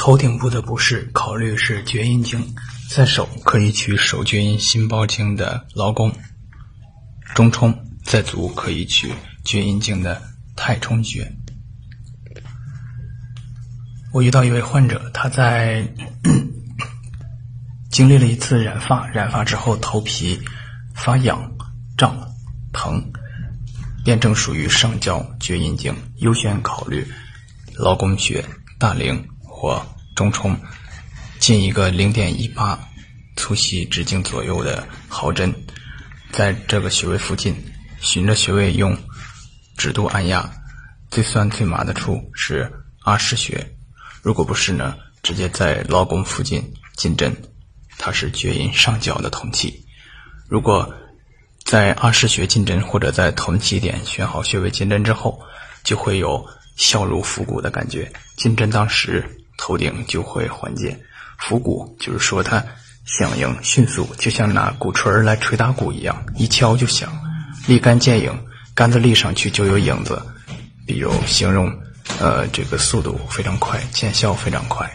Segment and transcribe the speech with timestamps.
[0.00, 2.42] 头顶部的不适，考虑是厥阴经，
[2.88, 6.10] 在手可以取手厥阴心包经的劳宫、
[7.34, 7.70] 中冲；
[8.02, 9.12] 在足可以取
[9.44, 10.22] 厥阴经的
[10.56, 11.30] 太冲穴。
[14.10, 15.86] 我遇到一位患者，他在
[17.92, 20.40] 经历了一次染发，染发之后头皮
[20.94, 21.46] 发痒、
[21.98, 22.18] 胀、
[22.72, 23.04] 疼，
[24.02, 27.06] 辩证属于上焦厥阴经，优先考虑
[27.74, 28.42] 劳宫穴、
[28.78, 29.22] 大陵。
[29.60, 29.86] 或
[30.16, 30.56] 中冲，
[31.38, 32.80] 进一个零点一八
[33.36, 35.54] 粗细直径左右的毫针，
[36.32, 37.54] 在这个穴位附近，
[38.00, 38.96] 循着穴位用
[39.76, 40.50] 指肚按压，
[41.10, 43.76] 最酸最麻的处是阿是穴。
[44.22, 47.36] 如果不是呢，直接在劳宫附近进针，
[47.98, 49.84] 它是厥阴上焦的通气。
[50.48, 50.90] 如果
[51.66, 55.38] 在阿是穴进针，或者在同起点选好穴位进针之后，
[55.84, 56.46] 就会有
[56.76, 58.10] 笑如腹股的感觉。
[58.38, 59.36] 进针当时。
[59.70, 60.98] 头顶就会缓解，
[61.38, 62.60] 腹鼓就是说它
[63.04, 67.08] 响应迅速，就像拿鼓槌来捶打鼓一样，一敲就响，
[67.68, 68.36] 立竿见影，
[68.74, 70.20] 杆子立上去就有影子，
[70.84, 71.72] 比如形容，
[72.18, 74.90] 呃，这个速度非常快，见效非常快。